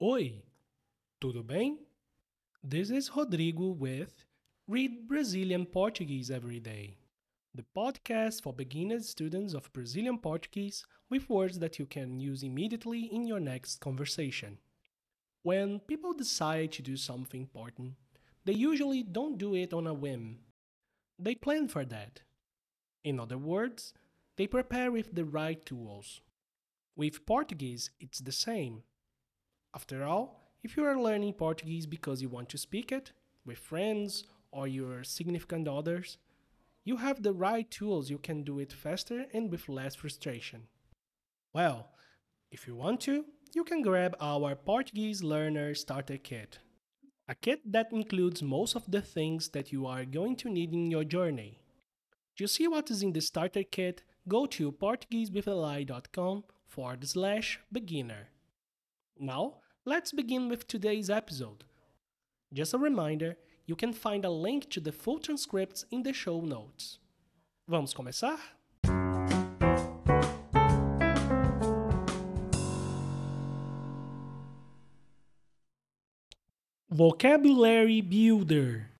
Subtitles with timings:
[0.00, 0.44] Oi,
[1.20, 1.76] tudo bem?
[2.62, 4.24] This is Rodrigo with
[4.68, 6.98] Read Brazilian Portuguese Every Day,
[7.52, 13.06] the podcast for beginner students of Brazilian Portuguese with words that you can use immediately
[13.06, 14.58] in your next conversation.
[15.42, 17.94] When people decide to do something important,
[18.44, 20.38] they usually don't do it on a whim.
[21.18, 22.20] They plan for that.
[23.02, 23.94] In other words,
[24.36, 26.20] they prepare with the right tools.
[26.94, 28.84] With Portuguese, it's the same.
[29.74, 33.12] After all, if you are learning Portuguese because you want to speak it
[33.44, 36.18] with friends or your significant others,
[36.84, 38.10] you have the right tools.
[38.10, 40.62] You can do it faster and with less frustration.
[41.52, 41.90] Well,
[42.50, 46.58] if you want to, you can grab our Portuguese Learner Starter Kit.
[47.28, 50.90] A kit that includes most of the things that you are going to need in
[50.90, 51.58] your journey.
[52.38, 58.28] To see what is in the starter kit, go to portuguesewithali.com forward slash beginner.
[59.20, 59.54] Now,
[59.84, 61.64] let's begin with today's episode.
[62.52, 66.40] Just a reminder, you can find a link to the full transcripts in the show
[66.40, 67.00] notes.
[67.66, 68.38] Vamos começar?
[76.88, 78.90] Vocabulary Builder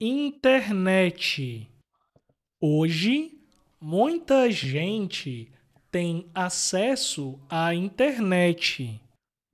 [0.00, 1.68] Internet
[2.60, 3.38] Hoje,
[3.80, 5.48] muita gente
[5.92, 9.00] tem acesso à internet.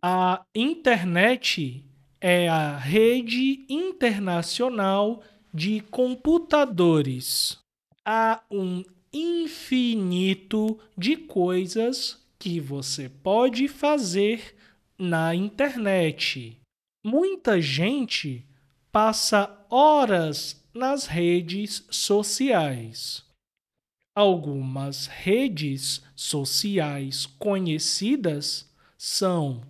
[0.08, 1.84] A internet
[2.20, 5.20] é a rede internacional
[5.52, 7.58] de computadores.
[8.04, 14.54] Há um infinito de coisas que você pode fazer
[14.96, 16.56] na internet.
[17.04, 18.46] Muita gente
[18.92, 23.24] passa horas nas redes sociais.
[24.14, 29.62] Algumas redes sociais conhecidas são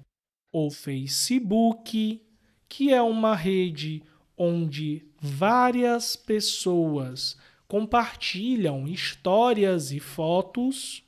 [0.58, 2.22] o Facebook,
[2.66, 4.02] que é uma rede
[4.38, 7.36] onde várias pessoas
[7.68, 11.02] compartilham histórias e fotos,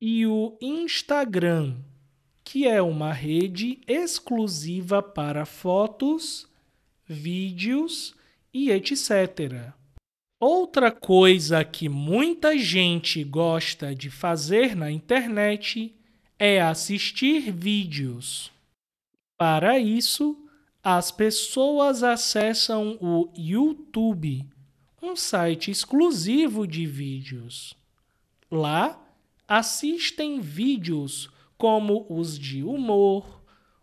[0.00, 1.76] e o Instagram,
[2.42, 6.48] que é uma rede exclusiva para fotos,
[7.06, 8.14] vídeos
[8.54, 9.70] e etc.
[10.40, 15.94] Outra coisa que muita gente gosta de fazer na internet
[16.38, 18.50] é assistir vídeos.
[19.42, 20.38] Para isso,
[20.84, 24.48] as pessoas acessam o YouTube,
[25.02, 27.74] um site exclusivo de vídeos.
[28.48, 29.04] Lá,
[29.48, 33.42] assistem vídeos como os de humor,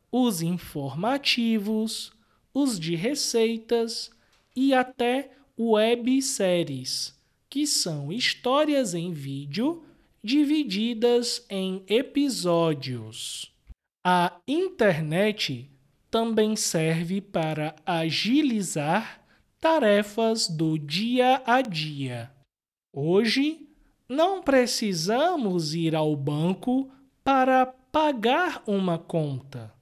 [0.10, 2.14] os informativos,
[2.54, 4.12] os de receitas
[4.56, 9.84] e até webséries, que são histórias em vídeo
[10.24, 13.59] divididas em episódios.
[14.04, 15.70] A internet
[16.10, 19.22] também serve para agilizar
[19.60, 22.32] tarefas do dia a dia.
[22.94, 23.68] Hoje,
[24.08, 26.90] não precisamos ir ao banco
[27.24, 29.74] para pagar uma conta.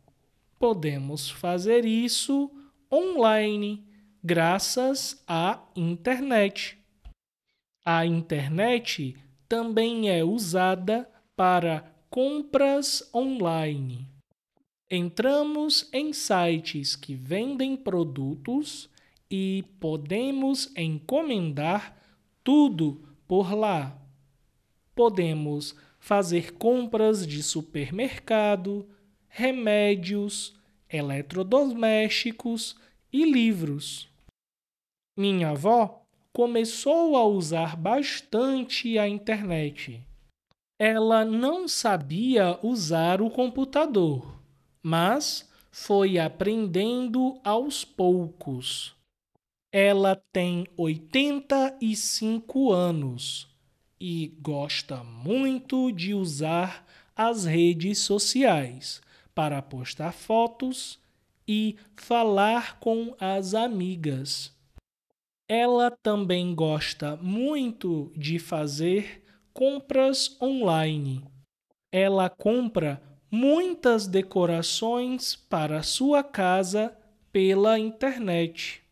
[0.58, 2.52] Podemos fazer isso
[2.92, 3.86] online
[4.24, 6.78] graças à internet.
[7.86, 9.16] A internet
[9.48, 14.08] também é usada para compras online.
[14.90, 18.90] Entramos em sites que vendem produtos
[19.30, 21.98] e podemos encomendar
[22.44, 24.02] tudo por lá.
[24.96, 28.88] Podemos fazer compras de supermercado,
[29.28, 30.56] remédios,
[30.90, 32.78] eletrodomésticos
[33.12, 34.10] e livros.
[35.18, 36.02] Minha avó
[36.32, 40.07] começou a usar bastante a internet.
[40.80, 44.40] Ela não sabia usar o computador,
[44.82, 48.96] mas foi aprendendo aos poucos.
[49.72, 53.48] Ela tem 85 anos
[54.00, 59.02] e gosta muito de usar as redes sociais
[59.34, 61.00] para postar fotos
[61.48, 64.56] e falar com as amigas.
[65.50, 69.24] Ela também gosta muito de fazer
[69.58, 71.26] compras online.
[71.92, 73.02] Ela compra
[73.32, 76.96] muitas decorações para sua casa
[77.32, 78.84] pela internet.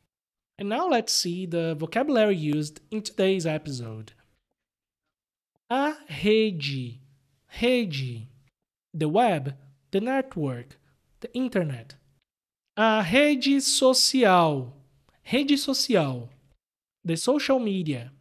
[0.60, 4.14] And now let's see the vocabulary used in today's episode.
[5.70, 7.00] A rede,
[7.62, 8.28] rede,
[8.92, 9.56] the web,
[9.92, 10.80] the network,
[11.20, 11.96] the internet.
[12.76, 14.74] A rede social,
[15.32, 16.28] rede social,
[17.04, 18.12] the social media.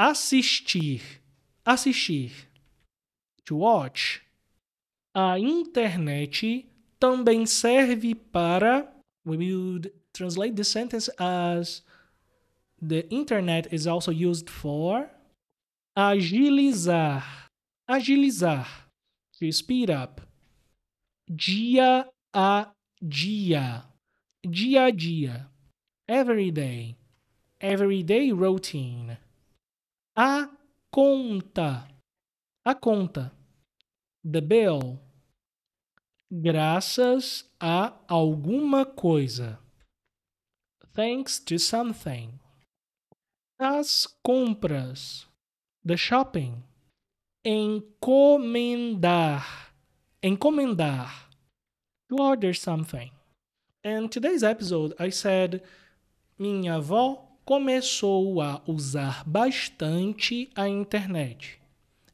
[0.00, 1.17] Assistir,
[1.68, 2.32] assistir.
[3.44, 4.22] To watch.
[5.14, 6.64] A internet
[6.98, 8.88] também serve para.
[9.24, 11.82] We would translate this sentence as
[12.80, 15.10] the internet is also used for
[15.96, 17.24] agilizar.
[17.88, 18.66] Agilizar.
[19.38, 20.20] To speed up.
[21.28, 22.66] Dia a
[23.06, 23.84] dia.
[24.42, 25.48] Dia a dia.
[26.08, 26.96] Every day.
[27.60, 29.18] Everyday routine.
[30.16, 30.48] A
[30.92, 31.88] conta.
[32.64, 33.32] A conta.
[34.24, 35.00] The bill.
[36.30, 39.58] Graças a alguma coisa.
[40.94, 42.38] Thanks to something.
[43.58, 45.26] As compras.
[45.84, 46.64] The shopping.
[47.46, 48.94] Encomendar.
[50.22, 51.28] Encomendar.
[52.10, 53.10] To order something.
[53.84, 55.62] And today's episode I said
[56.38, 61.58] minha avó começou a usar bastante a internet.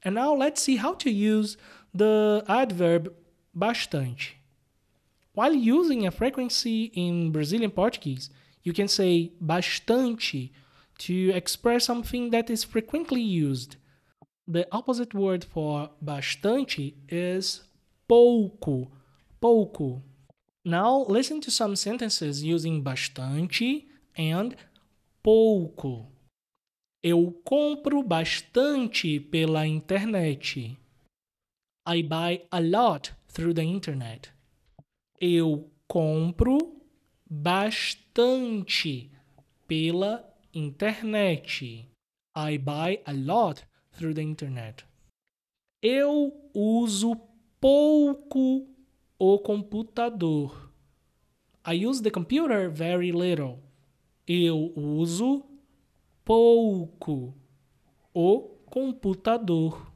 [0.04, 1.56] And now let's see how to use
[1.92, 3.12] the adverb
[3.52, 4.36] bastante.
[5.34, 8.30] While using a frequency in Brazilian Portuguese,
[8.62, 10.52] you can say bastante
[10.98, 13.74] to express something that is frequently used.
[14.46, 17.64] The opposite word for bastante is
[18.06, 18.88] pouco.
[19.40, 20.00] Pouco.
[20.64, 24.54] Now listen to some sentences using bastante and
[25.24, 26.06] pouco.
[27.02, 30.78] Eu compro bastante pela internet.
[31.88, 34.30] I buy a lot through the internet.
[35.18, 36.82] Eu compro
[37.28, 39.10] bastante
[39.66, 40.22] pela
[40.52, 41.88] internet.
[42.36, 44.84] I buy a lot through the internet.
[45.82, 47.16] Eu uso
[47.58, 48.68] pouco
[49.18, 50.70] o computador.
[51.66, 53.63] I use the computer very little.
[54.26, 55.44] Eu uso
[56.24, 57.34] pouco
[58.14, 59.92] o computador.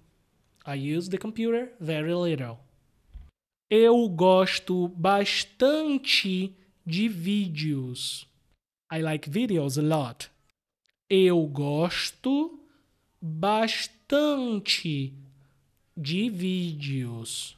[0.67, 2.59] I use the computer very little.
[3.71, 6.55] Eu gosto bastante
[6.85, 8.27] de vídeos.
[8.93, 10.31] I like videos a lot.
[11.09, 12.61] Eu gosto
[13.21, 15.15] bastante
[15.97, 17.57] de vídeos.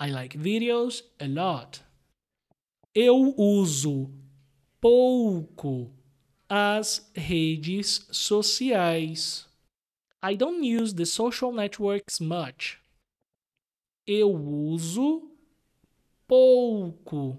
[0.00, 1.82] I like videos a lot.
[2.94, 4.10] Eu uso
[4.82, 5.92] pouco
[6.50, 9.46] as redes sociais.
[10.20, 12.80] I don't use the social networks much.
[14.04, 15.22] Eu uso
[16.26, 17.38] pouco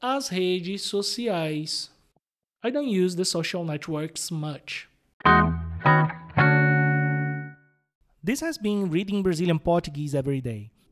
[0.00, 1.90] as redes sociais.
[2.62, 4.88] I don't use the social networks much.
[8.22, 10.70] This has been Reading Brazilian Portuguese Every Day,